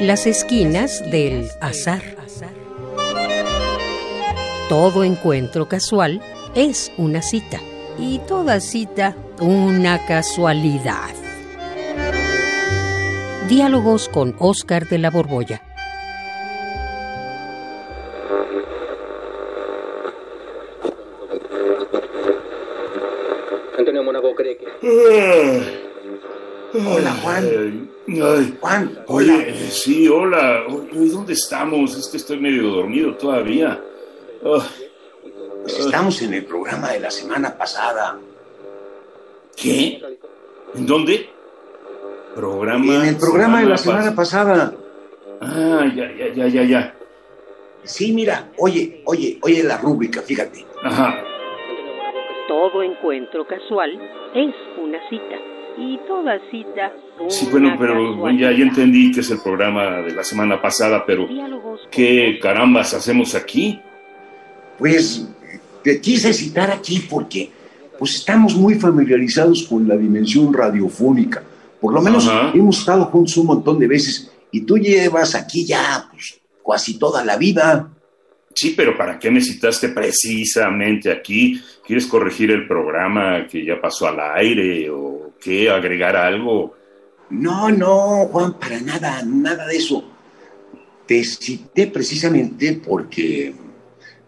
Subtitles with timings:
[0.00, 2.02] Las esquinas del azar.
[4.68, 6.22] Todo encuentro casual
[6.54, 7.58] es una cita
[7.98, 11.10] y toda cita una casualidad.
[13.48, 15.62] Diálogos con Oscar de la Borbolla.
[23.76, 24.68] Antonio Mónaco cree que...
[26.86, 27.77] Hola, Juan.
[28.08, 29.34] Ay, Juan, hola.
[29.34, 30.64] Oye, sí, hola.
[30.68, 31.94] Oye, ¿Dónde estamos?
[31.96, 33.78] Es que estoy medio dormido todavía.
[34.44, 34.66] Ah,
[35.62, 38.18] Pues estamos en el programa de la semana pasada.
[39.56, 40.00] ¿Qué?
[40.74, 41.28] ¿En dónde?
[42.34, 42.94] Programa.
[43.02, 44.72] En el programa de la semana pasada.
[45.42, 46.94] Ah, ya, ya, ya, ya, ya.
[47.82, 50.64] Sí, mira, oye, oye, oye la rúbrica, fíjate.
[50.82, 51.22] Ajá.
[52.48, 53.92] Todo encuentro casual
[54.34, 55.36] es una cita
[55.78, 56.92] y toda cita
[57.28, 61.26] Sí, bueno, pero ya, ya entendí que es el programa de la semana pasada, pero
[61.90, 63.80] ¿qué carambas hacemos aquí?
[64.78, 65.26] Pues
[65.82, 67.50] te quise citar aquí porque
[67.98, 71.42] pues estamos muy familiarizados con la dimensión radiofónica.
[71.80, 72.52] Por lo menos Ajá.
[72.54, 77.24] hemos estado juntos un montón de veces y tú llevas aquí ya pues, casi toda
[77.24, 77.88] la vida.
[78.54, 81.60] Sí, pero ¿para qué me citaste precisamente aquí?
[81.84, 85.70] ¿Quieres corregir el programa que ya pasó al aire o qué?
[85.70, 86.74] ¿Agregar algo?
[87.30, 90.04] No, no, Juan, para nada, nada de eso.
[91.06, 93.54] Te cité precisamente porque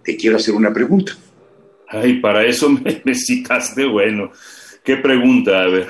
[0.02, 1.12] te quiero hacer una pregunta.
[1.88, 4.30] Ay, para eso me, me citaste, bueno.
[4.84, 5.62] ¿Qué pregunta?
[5.62, 5.88] A ver,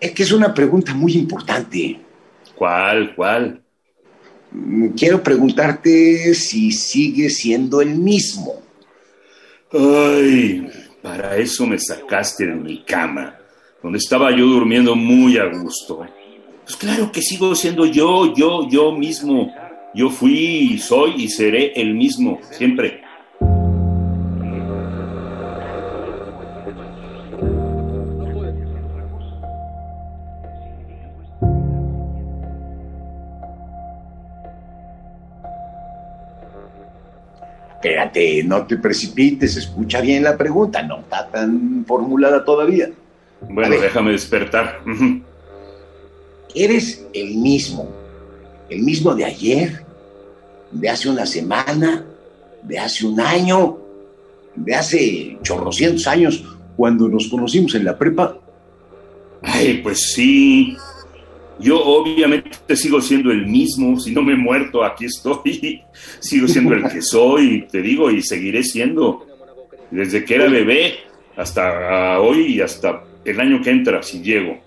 [0.00, 2.00] Es que es una pregunta muy importante.
[2.56, 3.62] ¿cuál, cuál?
[4.52, 8.62] Mm, Quiero preguntarte si sigue siendo el mismo.
[9.72, 10.68] Ay,
[11.02, 13.36] para eso me sacaste de mi cama,
[13.84, 16.06] donde estaba yo durmiendo muy a gusto.
[16.64, 19.52] Pues claro que sigo siendo yo, yo, yo mismo.
[19.94, 23.02] Yo fui, soy y seré el mismo, siempre.
[37.74, 42.88] Espérate, no te precipites, escucha bien la pregunta, no está tan formulada todavía.
[43.48, 43.80] Bueno, ver.
[43.80, 44.80] déjame despertar.
[46.54, 47.88] ¿Eres el mismo?
[48.68, 49.84] ¿El mismo de ayer?
[50.70, 52.04] ¿De hace una semana?
[52.62, 53.78] ¿De hace un año?
[54.54, 56.44] ¿De hace chorrocientos años
[56.76, 58.38] cuando nos conocimos en la prepa?
[59.42, 60.76] Ay, pues sí.
[61.60, 63.98] Yo obviamente sigo siendo el mismo.
[64.00, 65.82] Si no me he muerto, aquí estoy.
[66.18, 69.26] Sigo siendo el que soy, te digo, y seguiré siendo.
[69.90, 70.94] Desde que era bebé
[71.36, 74.58] hasta hoy y hasta el año que entra, si llego.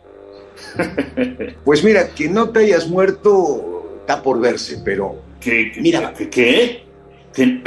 [1.63, 5.71] Pues mira, que no te hayas muerto está por verse, pero ¿Qué?
[5.73, 6.13] qué- Mira.
[6.13, 6.29] ¿Qué?
[6.29, 6.83] ¿Qué?
[7.33, 7.61] ¿Qué?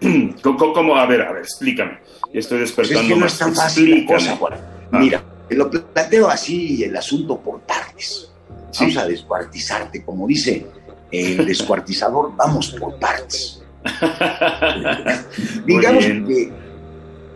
[0.42, 0.96] ¿Cómo, cómo?
[0.96, 1.98] A ver, a ver, explícame.
[2.32, 4.52] Estoy pues es despertando que no es tan fácil la cosa, Juan.
[4.92, 4.98] Ah.
[4.98, 8.30] Mira, te lo planteo así el asunto por partes.
[8.70, 8.84] Sí.
[8.84, 10.64] Vamos a descuartizarte, como dice
[11.10, 13.62] el descuartizador, vamos por partes.
[15.66, 16.52] Digamos que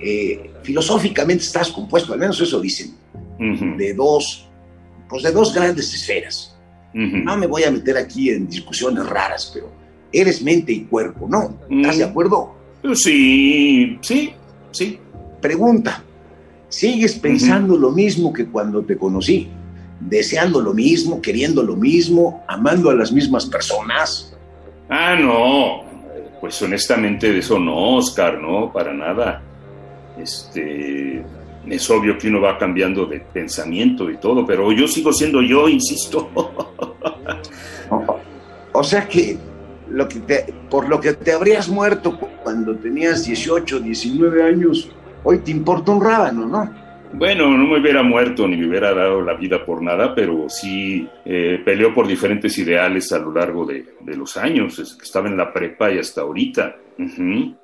[0.00, 2.94] eh, filosóficamente estás compuesto, al menos eso dicen,
[3.38, 4.48] Ujú, de dos,
[5.08, 6.56] pues de dos grandes esferas.
[6.92, 7.18] ujú.
[7.18, 9.70] No me voy a meter aquí en discusiones raras, pero
[10.12, 11.56] eres mente y cuerpo, ¿no?
[11.70, 12.54] ¿Estás de acuerdo?
[12.94, 14.32] Sí, sí,
[14.72, 14.98] sí.
[15.40, 16.02] Pregunta,
[16.68, 19.48] ¿sigues pensando lo mismo que cuando te conocí?
[20.00, 24.34] ¿Deseando lo mismo, queriendo lo mismo, amando a las mismas personas?
[24.88, 25.84] Ah, no.
[26.40, 29.42] Pues honestamente de eso no, Oscar, no, para nada.
[30.18, 31.22] Este,
[31.68, 35.68] es obvio que uno va cambiando de pensamiento y todo, pero yo sigo siendo yo,
[35.68, 36.30] insisto.
[37.90, 38.18] O,
[38.72, 39.36] o sea que,
[39.90, 44.90] lo que te- por lo que te habrías muerto cuando tenías 18, 19 años,
[45.24, 46.86] hoy te importa un rábano, ¿no?
[47.12, 51.08] Bueno, no me hubiera muerto ni me hubiera dado la vida por nada, pero sí
[51.24, 54.78] eh, peleó por diferentes ideales a lo largo de, de los años.
[54.80, 56.74] Es que estaba en la prepa y hasta ahorita.
[56.98, 57.54] Ah, eh,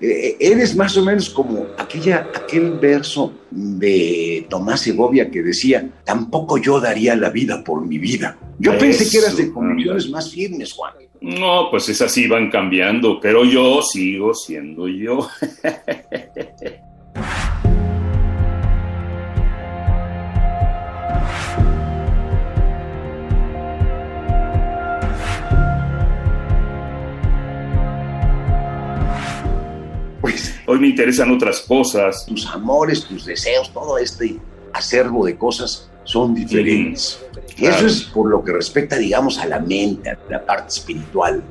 [0.00, 6.80] eres más o menos como aquella, aquel verso de Tomás Segovia que decía, tampoco yo
[6.80, 8.36] daría la vida por mi vida.
[8.58, 10.94] Yo pensé que eras de convicciones más firmes, Juan.
[11.20, 15.28] No, pues esas van cambiando, pero yo sigo siendo yo.
[30.80, 32.26] me interesan otras cosas.
[32.26, 34.36] tus amores, tus deseos, todo este
[34.72, 37.20] acervo de cosas son diferentes.
[37.58, 41.42] Eso es por lo que respecta, digamos, a la mente, a la parte espiritual,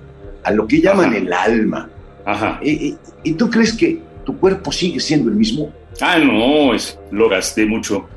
[0.44, 1.90] a lo que llaman el alma.
[2.26, 2.60] Ajá.
[2.62, 5.72] ¿Y, y, tú crees que tu cuerpo sigue siendo el mismo?
[6.02, 8.08] Ah, no, es, lo gasté mucho.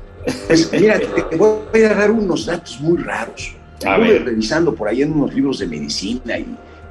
[0.47, 3.55] Pues, mira, te, voy a dar unos datos muy raros.
[3.79, 6.45] Estuve revisando por ahí en unos libros de medicina y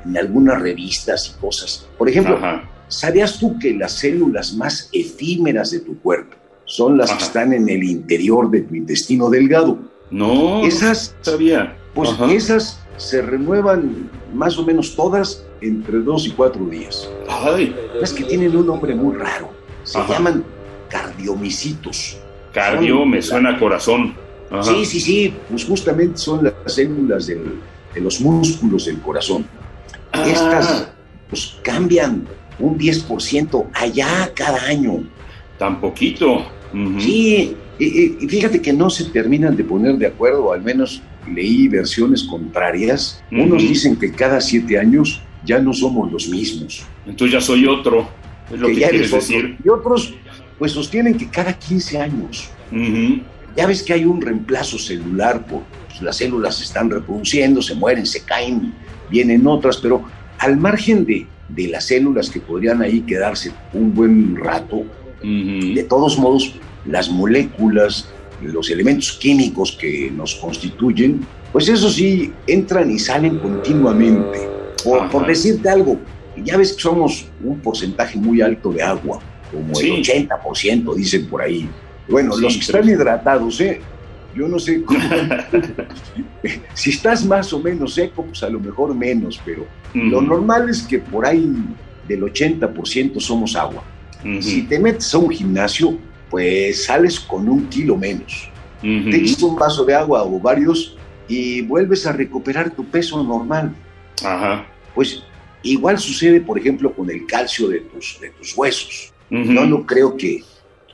[0.05, 1.87] en algunas revistas y cosas.
[1.97, 2.39] Por ejemplo,
[2.93, 7.69] ¿sabías tú que las células más efímeras de tu cuerpo son las que están en
[7.69, 9.79] el interior de tu intestino delgado?
[10.11, 11.77] No, esas sabía.
[11.95, 17.09] Pues esas se renuevan más o menos todas entre dos y cuatro días.
[17.29, 17.75] Ay.
[18.01, 19.51] Es que tienen un nombre muy raro.
[19.85, 20.45] Se llaman
[20.89, 22.19] cardiomicitos.
[22.53, 24.15] Cardio me suena a corazón.
[24.63, 25.35] Sí, sí, sí.
[25.49, 27.41] Pues justamente son las células de
[27.97, 29.47] los músculos del corazón.
[30.13, 30.25] Ah.
[30.27, 30.89] Estas
[31.31, 32.27] pues cambian
[32.59, 35.05] un 10% allá cada año.
[35.59, 36.47] Tan poquito.
[36.99, 41.03] Sí, y, fíjate que no se terminan de poner de acuerdo, al menos
[41.33, 43.23] leí versiones contrarias.
[43.31, 46.85] Unos dicen que cada siete años ya no somos los mismos.
[47.07, 48.09] Entonces ya soy otro,
[48.53, 49.57] es lo que, quieres decir.
[49.65, 50.15] Y otros
[50.59, 52.49] pues sostienen que cada 15 años.
[53.57, 57.75] Ya ves que hay un reemplazo celular, por, pues, las células se están reproduciendo, se
[57.75, 58.73] mueren, se caen,
[59.11, 60.05] vienen otras, pero
[60.39, 64.85] al margen de, de las células que podrían ahí quedarse un buen rato,
[65.23, 66.55] de todos modos,
[66.85, 68.09] las moléculas,
[68.43, 71.21] los elementos químicos que nos constituyen,
[71.53, 74.49] pues eso sí, entran y salen continuamente.
[74.83, 75.99] Por, por decirte algo,
[76.45, 79.21] ya ves que somos un porcentaje muy alto de agua,
[79.53, 81.69] como el 80% dicen por ahí.
[82.09, 83.81] Bueno, los que están hidratados, ¿eh?
[84.35, 85.01] Yo no sé cómo.
[86.75, 90.83] si estás más o menos seco, pues a lo mejor menos, pero lo normal es
[90.83, 91.55] que por ahí
[92.09, 93.83] del 80% somos agua.
[94.41, 95.99] Si te metes a un gimnasio,
[96.31, 98.49] pues sales con un kilo menos.
[98.81, 100.97] Te echas un vaso de agua o varios
[101.29, 103.75] y vuelves a recuperar tu peso normal.
[104.25, 104.67] Ajá.
[104.95, 105.23] Pues
[105.63, 109.13] igual sucede, por ejemplo, con el calcio de tus, de tus huesos.
[109.31, 110.43] No, no creo que,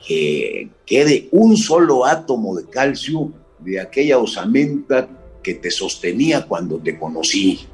[0.05, 5.07] quede un solo átomo de calcio de aquella osamenta
[5.43, 7.67] que te sostenía cuando te conocí.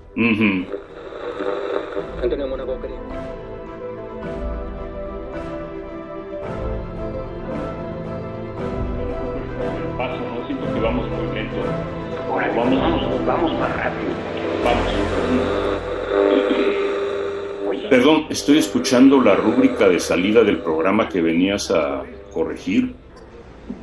[10.81, 11.57] vamos muy lento.
[12.29, 14.11] vamos, vamos, vamos más rápido.
[14.63, 15.74] Vamos.
[17.89, 22.93] Perdón, estoy escuchando la rúbrica de salida del programa que venías a corregir.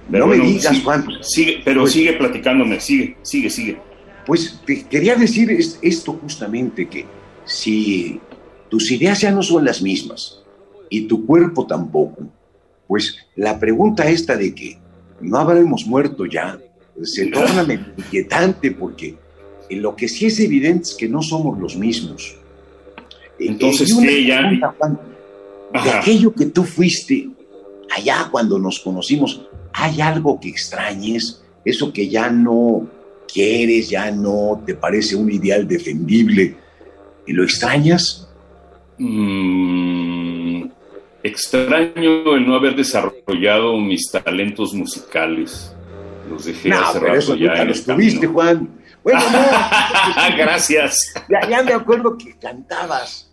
[0.08, 1.06] no me digas, Juan.
[1.22, 3.78] Sigue, pero pues- sigue platicándome, sigue, sigue, sigue.
[4.26, 5.50] Pues te quería decir
[5.82, 7.04] esto justamente, que
[7.44, 8.20] si
[8.68, 10.42] tus ideas ya no son las mismas
[10.88, 12.28] y tu cuerpo tampoco,
[12.86, 14.78] pues la pregunta esta de que
[15.20, 16.58] no habremos muerto ya,
[17.02, 17.66] se torna
[17.96, 19.16] inquietante porque
[19.70, 22.36] lo que sí es evidente es que no somos los mismos.
[23.48, 24.50] Entonces, ¿qué ya?
[25.72, 27.28] de aquello que tú fuiste
[27.90, 29.42] allá cuando nos conocimos,
[29.72, 31.42] ¿hay algo que extrañes?
[31.64, 32.86] Eso que ya no
[33.32, 36.56] quieres, ya no te parece un ideal defendible,
[37.26, 38.28] ¿y lo extrañas?
[38.98, 40.64] Mm,
[41.22, 45.74] extraño el no haber desarrollado mis talentos musicales.
[46.28, 48.68] Los dejé no, hace pero eso ya nunca los tuviste, Juan.
[49.02, 50.36] Bueno, no.
[50.36, 51.14] Gracias.
[51.28, 53.31] Ya, me acuerdo que cantabas.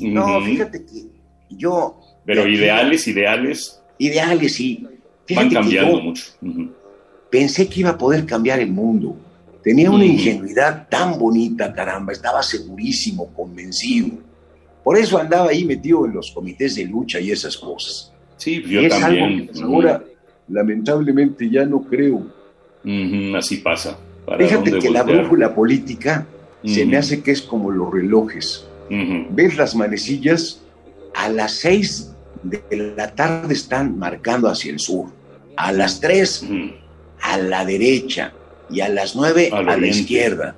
[0.00, 1.06] No, fíjate que
[1.50, 2.00] yo.
[2.24, 3.80] Pero ideales, ideales.
[3.98, 4.86] Ideales, sí.
[5.34, 6.24] van cambiando mucho.
[7.30, 9.16] Pensé que iba a poder cambiar el mundo.
[9.62, 12.12] Tenía una ingenuidad tan bonita, caramba.
[12.12, 14.10] Estaba segurísimo, convencido.
[14.84, 18.12] Por eso andaba ahí metido en los comités de lucha y esas cosas.
[18.36, 19.24] Sí, yo y es también.
[19.24, 20.04] Algo que ahora,
[20.48, 22.26] lamentablemente, ya no creo.
[23.36, 23.98] así pasa.
[24.38, 26.26] Fíjate que la brújula política
[26.64, 28.66] se me hace que es como los relojes.
[28.88, 30.62] ¿Ves las manecillas?
[31.14, 35.06] A las seis de la tarde están marcando hacia el sur.
[35.56, 36.46] A las tres,
[37.20, 38.32] a la derecha.
[38.68, 40.56] Y a las nueve, a la izquierda.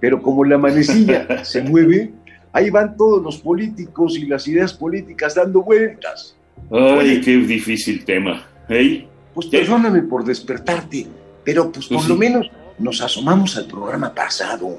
[0.00, 2.12] Pero como la manecilla se mueve,
[2.52, 6.36] ahí van todos los políticos y las ideas políticas dando vueltas.
[6.70, 8.46] Ay, qué difícil tema.
[8.68, 9.08] ¿Hey?
[9.34, 11.06] Pues perdóname por despertarte,
[11.44, 14.78] pero pues, por pues lo menos nos asomamos al programa pasado.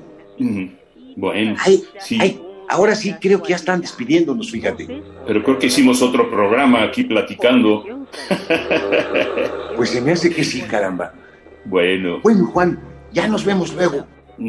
[1.18, 1.56] Bueno,
[2.00, 2.42] sí.
[2.70, 5.02] Ahora sí creo que ya están despidiéndonos, fíjate.
[5.26, 7.84] Pero creo que hicimos otro programa aquí platicando.
[9.76, 11.14] pues se me hace que sí, caramba.
[11.66, 12.20] Bueno.
[12.24, 12.80] Bueno, Juan,
[13.12, 14.06] ya nos vemos luego.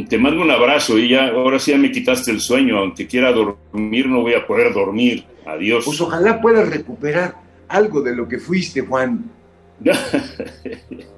[0.08, 2.78] Te mando un abrazo y ya, ahora sí ya me quitaste el sueño.
[2.78, 5.24] Aunque quiera dormir, no voy a poder dormir.
[5.46, 5.84] Adiós.
[5.84, 7.36] Pues ojalá puedas recuperar
[7.68, 9.30] algo de lo que fuiste, Juan.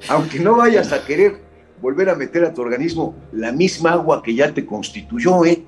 [0.09, 1.40] Aunque no vayas a querer
[1.81, 5.62] volver a meter a tu organismo la misma agua que ya te constituyó, ¿eh?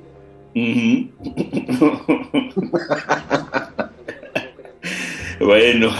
[5.40, 5.90] bueno,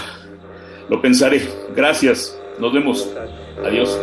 [0.88, 1.40] lo pensaré.
[1.76, 2.37] Gracias.
[2.59, 3.09] Nos vemos.
[3.64, 3.97] Adiós.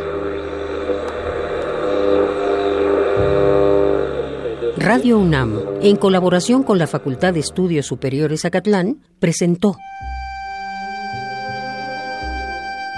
[4.77, 9.75] Radio UNAM, en colaboración con la Facultad de Estudios Superiores Acatlán, presentó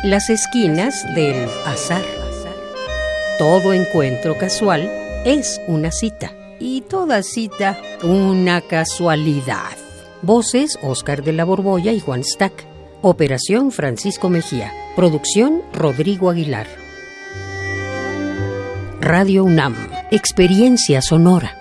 [0.04, 2.04] Las esquinas del azar.
[3.40, 4.88] Todo encuentro casual
[5.26, 9.78] es una cita y toda cita una casualidad.
[10.22, 12.66] Voces Oscar de la Borbolla y Juan Stack.
[13.02, 14.74] Operación Francisco Mejía.
[14.96, 16.68] Producción Rodrigo Aguilar.
[19.00, 19.76] Radio UNAM.
[20.12, 21.59] Experiencia sonora.